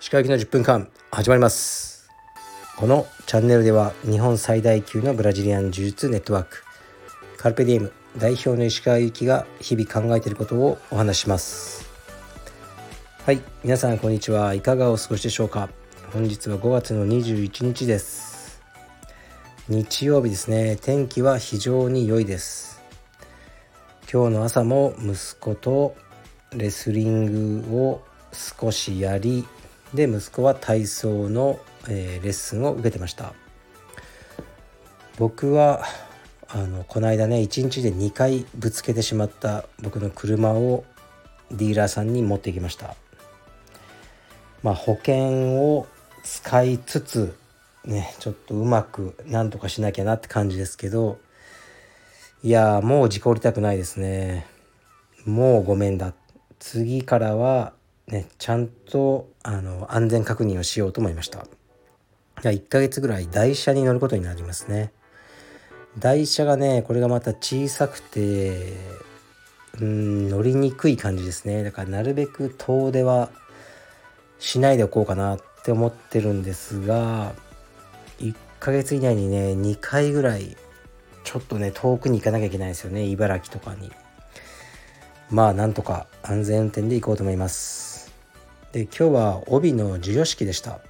[0.00, 2.10] 歯科行きの10分間始まります。
[2.76, 6.62] このチャンネルでは日本最大級のブラジリアン呪術ネットワーク
[7.38, 11.88] カルペディエム代表の石川由紀が日々考えていることをお話します。
[13.24, 14.52] はい皆さんこんにちは。
[14.52, 15.70] いかがお過ごしでしょうか。
[16.12, 18.60] 本日は5月の21日です。
[19.70, 20.76] 日曜日ですね。
[20.76, 22.73] 天気は非常に良いです。
[24.14, 25.96] 今日の朝も息子と
[26.52, 29.44] レスリングを少しやり
[29.92, 33.34] で息子は体操の、えー、レッスンを受けてました。
[35.18, 35.82] 僕は
[36.46, 40.84] あのこの間ね1日で2回ぶつけてしまった僕の車を
[41.50, 42.94] ディーラーさんに持ってきました。
[44.62, 45.88] まあ保険を
[46.22, 47.36] 使いつつ
[47.84, 51.18] ねちょっとうまくなんとかしなきゃなって感じですけど
[52.44, 54.46] いやもう事故りたくないですね
[55.24, 56.14] もうごめんだ
[56.60, 57.72] 次からは
[58.06, 61.38] ね、ちゃんとあの安全確認をしようと思いました。
[61.38, 61.42] い
[62.42, 64.92] や1ヶ月ぐらい台車に乗ることになりますね。
[65.98, 68.76] 台車がねこれがまた小さくて
[69.80, 73.30] うん乗りにくい感じですねだからなるべく遠出は
[74.38, 77.32] しないでおこうかなって思ってるんですが
[78.18, 80.56] 1ヶ月以内にね2回ぐらい
[81.24, 83.04] ちょっとね遠くに行かなきゃいけないですよね。
[83.04, 83.90] 茨城とかに。
[85.30, 88.12] まあなんとか安全運転で行こうと思います。
[88.72, 90.80] で今日は帯の授与式でした。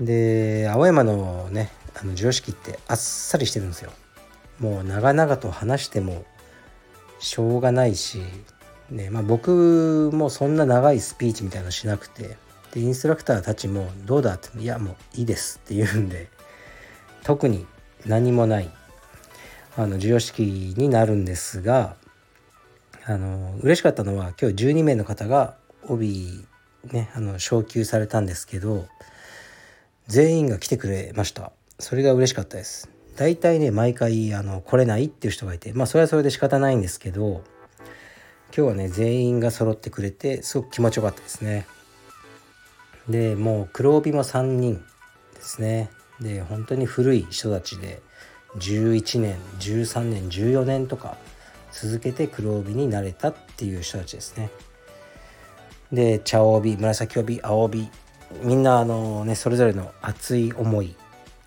[0.00, 3.92] で青山のねあの授与式ってあっさりしてるんですよ。
[4.58, 6.24] もう長々と話しても
[7.20, 8.20] しょうがないし、
[8.90, 12.36] ねまあ、僕もそんな長いスピーチみたいなのしなくて
[12.72, 16.28] でインストラクターたちも「どうだ?」って「いやもういいです」って言うんで
[17.22, 17.66] 特に
[18.06, 18.70] 何もない。
[19.78, 20.40] あの授与式
[20.76, 21.94] になるんですが
[23.04, 26.44] あの嬉しかったのは今日12名の方が帯
[26.90, 28.86] ねあの昇級されたんですけど
[30.08, 31.52] 全員が来てくれました。
[31.78, 32.90] それが嬉しかったです。
[33.14, 37.44] 大体ね毎回あの来れないっていう人がいてまあそれはそれで仕方ないんですけど
[38.56, 41.68] 今日はね全員が揃ってくれてすごく気持ちよかったですね。
[43.08, 44.84] でもう黒帯も3人
[45.34, 45.88] ですね。
[46.20, 48.02] で本当に古い人たちで
[48.56, 51.16] 11年13年14年とか
[51.72, 54.50] 続けて黒帯になれたっていう人たちですね。
[55.92, 57.90] で茶帯紫帯青帯
[58.42, 60.96] みんなあのねそれぞれの熱い思い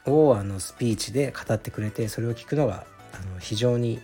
[0.05, 3.99] をあのスピーチで語ってくれてそれを聞くのがあの非常に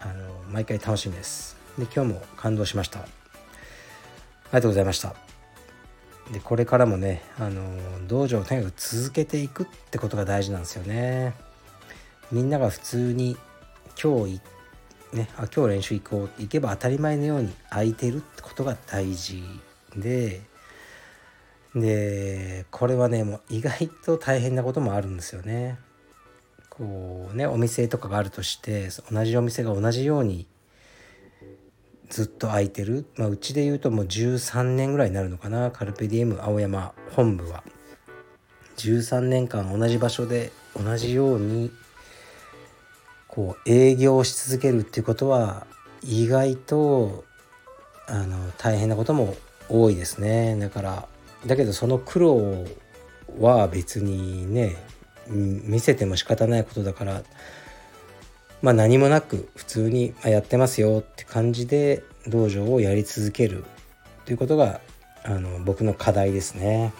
[0.00, 0.12] あの
[0.50, 1.56] 毎回楽しみです。
[1.78, 3.00] で今日も感動しました。
[3.00, 3.08] あり
[4.52, 5.14] がとうございました。
[6.32, 7.62] でこれからもねあの
[8.06, 11.34] 道場をとにかく続けていくってことが大事なんですよね。
[12.32, 13.36] みんなが普通に
[14.00, 14.40] 今日
[15.12, 19.42] ねあ今日練習行こう行けば当たり前のように空いてるってことが大事
[19.96, 20.42] で
[21.74, 25.78] でこれはねもう意外と大変なこともあるんですよね。
[26.68, 30.46] こうねお店とかがあるとして同じお店が同じように
[32.08, 35.70] ずっと開いてる、まあ、うちで言うともう13年ぐらいになるのかな。
[35.70, 37.62] カルペディエム青山本部は。
[38.76, 41.70] 13年間同じ場所で同じように
[43.30, 45.66] こう営業し続けるっていうことは
[46.02, 47.24] 意外と
[48.08, 49.36] あの大変なことも
[49.68, 51.08] 多いですねだから
[51.46, 52.64] だけどその苦労
[53.38, 54.76] は別にね
[55.28, 57.22] 見せても仕方ないことだから
[58.62, 63.64] まあ何もなく普通にやってますよって感じで道場をやり続ける
[64.24, 64.80] ということが
[65.22, 66.92] あの僕の課題ですね。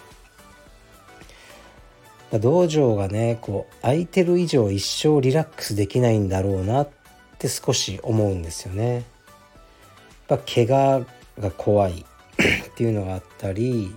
[2.38, 6.88] 道場がねこう空いてる以上一生リラックスできないんだろうなっ
[7.38, 8.94] て少し思うんですよね。
[10.28, 11.06] やっぱ怪我
[11.40, 12.04] が怖い
[12.70, 13.92] っていうのがあったり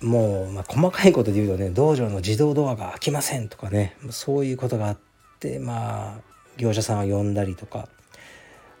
[0.00, 4.98] もう、まあ、細かいことで言うとね道場の自動ドアが開きませんとかねそういうことがあっ
[5.40, 6.20] てまあ
[6.56, 7.88] 業者さんを呼んだりとか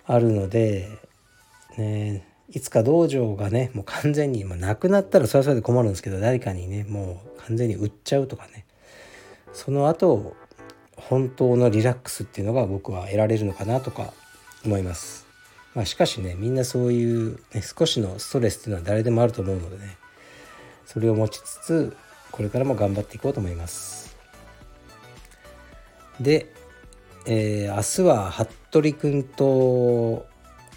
[0.06, 0.88] あるので
[1.76, 8.64] ねいつか道場がねもう完全に、まあ、なくなったらそれはそれで困るんですけど誰かにねもう完全に売っちゃうとかね。
[9.52, 10.36] その後
[10.96, 14.12] 本当のリラックスっていうのが僕は得られるのかなとか
[14.64, 15.26] 思います。
[15.74, 19.96] まあ、しかしねみんなそういう、ね、少しのストレスっていうのは誰でもあると思うのでね。
[20.86, 21.96] それを持ちつつ
[22.30, 24.16] これからも頑張っていこうと思います。
[26.20, 26.52] で、
[27.26, 30.26] えー、明日は服部君と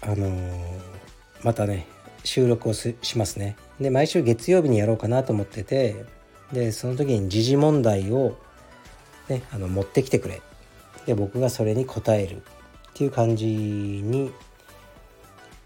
[0.02, 0.89] あのー、
[1.42, 1.86] またね
[2.24, 6.04] 収録をしますねで毎週月曜日にやろうかなと思ってて
[6.52, 8.36] でその時に時事問題を、
[9.28, 10.42] ね、あの持ってきてくれ
[11.06, 12.40] で僕がそれに答えるっ
[12.94, 14.32] ていう感じに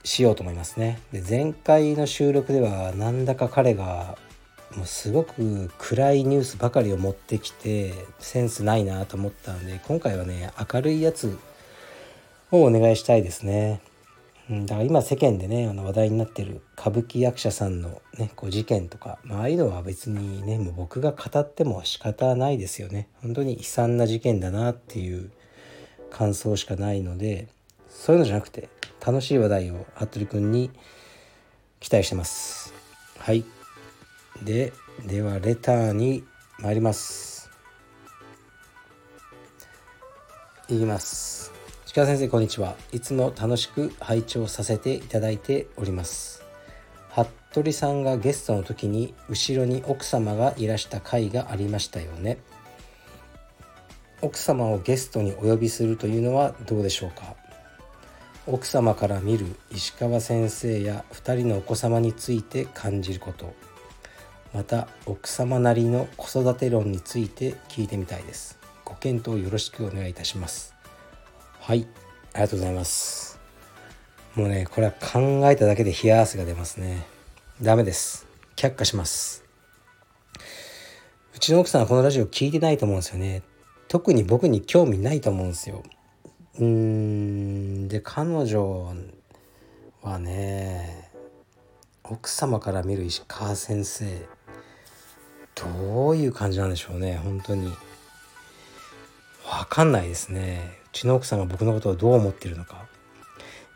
[0.05, 1.01] しようと思いますね。
[1.13, 4.19] で前回の収録ではなんだか彼が
[4.77, 11.39] もうすごく暗いニュースばかりを持ってきてセンスないなと思ったんで今回はね明るいやつ
[12.51, 13.81] をお願いしたいですね。
[14.51, 23.09] だから今世間でねあの話題になってる歌舞伎役者さんの、ね、こう事件とか、まああいうのは別にねもう僕が語っても仕方ないですよね。
[23.23, 25.31] 本当に悲惨な事件だなっていう
[26.11, 27.49] 感想しかないので
[27.89, 28.69] そういうのじゃなくて
[29.05, 30.71] 楽しい話題を服部君に
[31.81, 32.75] 期待してます。
[33.19, 33.45] はい。
[34.43, 34.75] で
[35.07, 36.23] ではレターに
[36.59, 37.51] 参ります。
[40.69, 41.54] いきます。
[41.95, 42.75] 鹿先生こんにちは。
[42.91, 46.43] いつも楽しく拝聴させていただいております。
[47.53, 52.39] 服部さんがゲストの時に後ろに奥様がいらした回がありましたよね。
[54.23, 57.37] 奥様をゲストにお呼びするというのはどうでしょうか？
[58.49, 63.55] 奥様から見る石川先生や2人のお子様について感じること。
[64.53, 68.59] また奥様なりの子育て論について聞いてみたいです。
[68.85, 70.74] ご検討よろしくお願いいたします。
[71.67, 71.87] はい。
[72.35, 73.41] ありがとうございます。
[74.35, 77.07] もうねこれは考えただけで冷や汗が出ますね。
[77.63, 78.27] ダメです。
[78.55, 79.43] 却下します。
[81.35, 83.43] うちの奥さんはこのラジオ聞いてないと思うんですよね。
[83.89, 85.83] 特に僕に興味ないと思うんですよ。
[86.59, 87.89] うーん。
[87.89, 88.93] で彼女
[90.03, 91.11] はね
[92.03, 94.05] 奥様から見る石川先生
[95.55, 97.19] どういう感じなんでしょうね。
[97.25, 97.73] 本当に。
[99.47, 100.84] 分かんないですね。
[100.95, 102.87] ちの奥さんが僕のことをどう思ってるのか。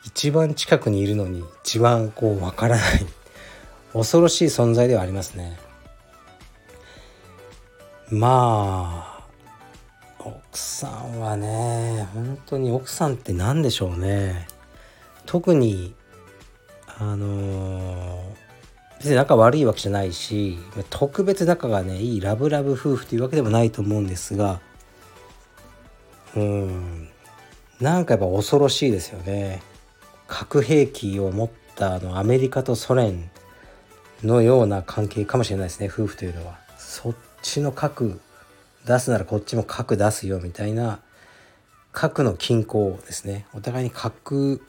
[0.06, 3.06] 一番近くにいるのに一番こう分からない。
[3.92, 5.58] 恐ろしい存在ではありますね。
[8.10, 9.26] まあ
[10.20, 14.46] 奥さんはね本当に奥さんって何でしょうね。
[15.26, 15.94] 特に
[17.00, 20.58] あのー、別に仲悪いわけじゃないし
[20.90, 24.60] 特別仲がねいいラブラブ夫婦というわけでもないと思うんですが
[26.34, 27.07] うん。
[27.80, 29.62] なんかやっぱ恐ろしいですよね。
[30.26, 33.30] 核兵器を持ったあのアメリカとソ連
[34.22, 35.90] のような関係かもしれないですね。
[35.92, 36.58] 夫婦というのは。
[36.76, 38.20] そっちの核
[38.84, 41.00] 出すならこっちも核出すよみたいな。
[41.92, 43.46] 核の均衡ですね。
[43.54, 44.60] お互いに核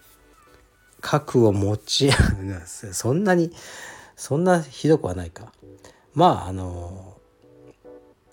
[1.02, 2.10] 核を持ち
[2.92, 3.54] そんなに
[4.16, 5.52] そんなひどくはないか。
[6.14, 7.18] まああの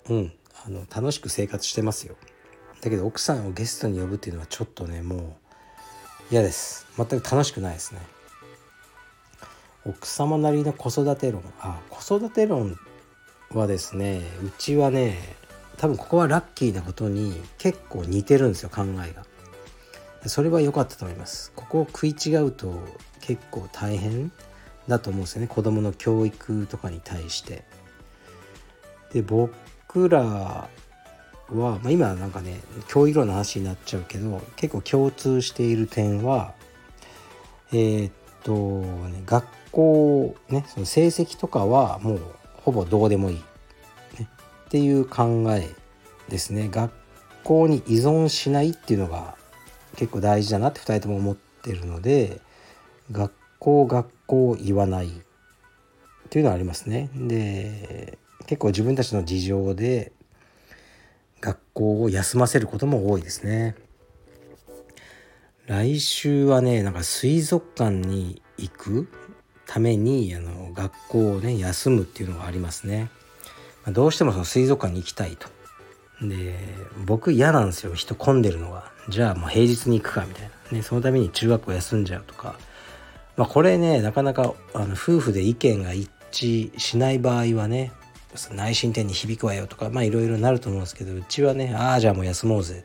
[0.09, 0.33] うん
[0.65, 2.15] あの楽しく生活してますよ。
[2.81, 5.21] だけど奥さんをゲストに呼ぶっていうのはちょっとねもう
[6.31, 6.85] 嫌です。
[6.95, 8.01] 全く楽しくないですね。
[9.85, 11.41] 奥様なりの子育て論。
[11.59, 12.77] あ子育て論
[13.51, 15.17] はですねうちはね
[15.77, 19.25] 多分ここはラッキーなことに結構似てるんですよ考えが。
[20.25, 21.51] それは良かったと思います。
[21.55, 22.73] ここを食い違うと
[23.21, 24.31] 結構大変
[24.87, 25.47] だと思うんですよね。
[25.47, 27.63] 子供の教育とかに対して。
[29.13, 30.67] で僕ら
[31.49, 36.53] は、まあ、今なんかね教育論の話になっちゃうけど結構共通している点は
[37.71, 38.11] えー、っ
[38.43, 42.21] と、ね、学校ねその成績とかはもう
[42.55, 43.35] ほぼどうでもいい、
[44.19, 44.29] ね、
[44.65, 45.69] っていう考え
[46.29, 46.91] ですね学
[47.43, 49.35] 校に依存しないっていうのが
[49.95, 52.41] 結構大事だなって2人とも思ってるので
[53.11, 55.11] 学校学校言わないっ
[56.29, 57.09] ていうのはありますね。
[57.15, 58.17] で
[58.47, 60.11] 結構自分たちの事情で
[61.41, 63.75] 学校を休ませることも多いですね。
[65.67, 69.09] 来週はねなんか水族館に行く
[69.65, 73.09] ためにあの学校をね休むっていうのがありますね。
[73.83, 75.49] まあ、どうしてもその水族館に行きたいと。
[76.21, 76.55] で
[77.05, 78.91] 僕嫌なんですよ人混んでるのが。
[79.09, 80.77] じゃあもう平日に行くかみたいな。
[80.77, 82.55] ね、そのために中学校休んじゃうとか。
[83.35, 87.91] まあこれねなかなかあの夫婦で意見が一致しない場合はね
[88.51, 92.83] 内申点に響くわよとかまあいろいろなると思うんですけどうちはねああじゃあもう休もうぜ。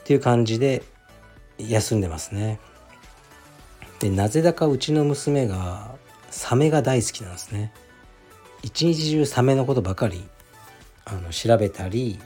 [0.00, 0.82] っていう感じで
[1.58, 2.60] 休んでますね。
[3.98, 5.94] でなぜだかうちの娘が
[6.30, 7.72] サメが大好きなんですね。
[8.62, 10.22] 一日中サメのことばかり
[11.04, 12.20] あの調べたり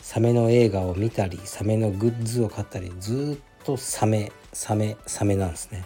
[0.00, 5.84] サメの映画を見たりサメのグッズを買ったりずっとサメサメサメなんですね。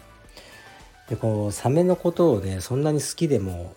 [1.08, 3.74] でこうサメのことをねそんなに好きでも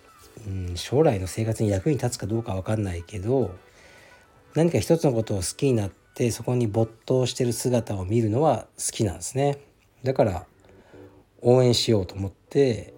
[0.48, 3.55] うん、将来の生活に役に立つかどうか分かんないけど
[4.55, 9.60] 何か一つのことを好きになってそこに没頭してる姿を見るのは好きなんですね。
[10.03, 10.46] だから
[11.41, 12.93] 応援しようと思って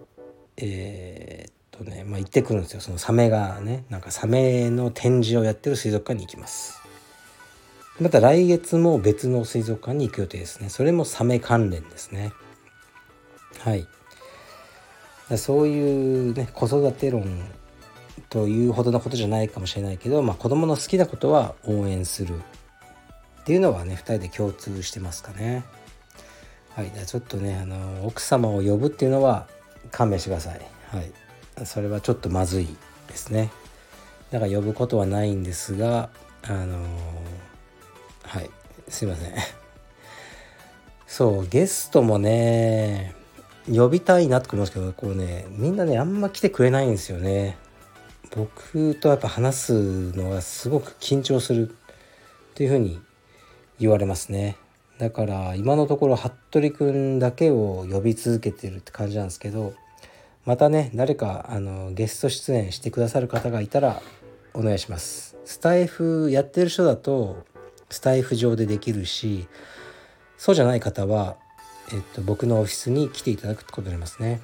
[0.58, 2.82] えー、っとねまあ行ってくるんですよ。
[2.82, 6.80] そのサメがねなんかサメの展示をやってる水族館に行きます。
[8.00, 10.70] また来月も別の水族館に行く予定ですね。
[10.70, 12.32] それもサメ関連ですね。
[13.60, 13.86] はい。
[15.38, 17.26] そういうね子育て論
[18.30, 22.36] というほどのことじゃないかもしれないけど、まあ、子供の好きなことは応援する
[23.42, 25.64] っていうのはね2人で共通してますかね。
[26.76, 29.48] はいちょっとねあの奥様を呼ぶっていうのは
[29.92, 30.62] 勘弁してください。
[30.88, 31.12] はい。
[31.66, 32.68] それはちょっとまずい
[33.08, 33.52] ですね。
[34.32, 36.10] だから呼ぶことはないんですが
[36.44, 36.80] あの
[38.24, 38.50] はい
[38.88, 39.34] すいません。
[41.08, 43.14] そうゲストもね
[43.68, 47.58] 呼びたいなって思いますけどこうねみんなねあんま来てくれないんですよね。
[48.36, 51.74] 僕とやっぱ話すのはすごく緊張するっ
[52.54, 53.00] ていうふうに
[53.80, 54.58] 言われますね。
[54.98, 59.74] だから今のところ服部くんだけを呼び続けてるって感じなんですけど
[60.46, 64.02] またね誰かあのゲスト出演してくださる方がいたら
[64.54, 65.38] お願いします。
[65.46, 67.44] スタイフやってる人だと
[67.90, 69.48] スタイフ上でできるし
[70.38, 71.38] そうじゃない方は、
[71.94, 74.42] えっと、僕のオフィスに来ていただくことになりますね。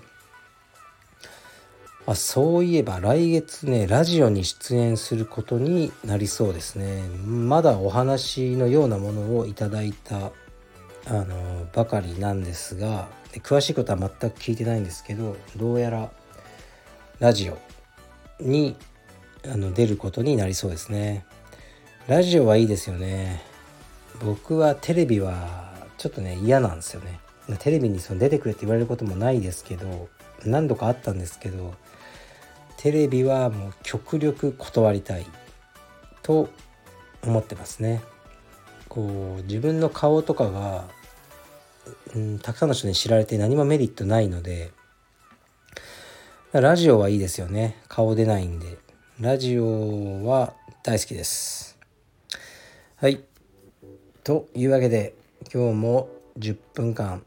[2.06, 7.04] あそういえば来月ねラジオに出演することになりそうですね。
[7.26, 10.32] まだお話のようなものをいただいた
[11.06, 13.10] あのばかりなんですが
[13.44, 16.10] 詳しいことは全く聞いてないんですけどどうやら
[17.20, 17.58] ラジオ
[18.40, 18.78] に
[19.46, 21.26] あの出ることになりそうですね。
[22.08, 23.42] ラジオはいいですよね。
[24.24, 27.20] 僕はテレビはちょっとね嫌なんですよね。
[27.56, 30.10] テレビにその出てくれって言われることもないですけど
[30.46, 31.74] 何度かあったんですけど
[32.78, 35.26] テレビはもう極力断りたい
[36.22, 36.50] と
[37.24, 38.02] 思ってますね。
[38.90, 40.86] こう自分の顔とかが
[42.16, 44.72] うん、たくさんの人に知られて何もメリットないので
[46.52, 47.78] ラジオはいいですよね。
[47.88, 48.78] 顔出ないんで。
[49.20, 51.78] ラジオは大好きです。
[52.96, 53.22] はい。
[54.24, 55.14] というわけで
[55.54, 57.24] 今日も10分間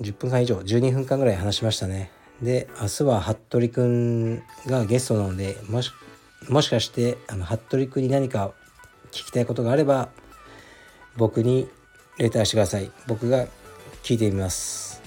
[0.00, 2.10] 10分間以上12分間ぐらい話しましたね。
[2.42, 5.90] で明日は服部くんがゲストなのでもし
[6.48, 8.52] もしかしてあの服部くんに何か
[9.06, 10.10] 聞きたいことがあれば
[11.16, 11.68] 僕に
[12.18, 12.90] レターしてください。
[13.06, 13.46] 僕が
[14.02, 15.02] 聞いてみます。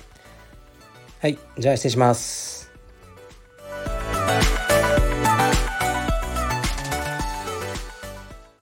[1.21, 2.58] はいじゃあ失礼します。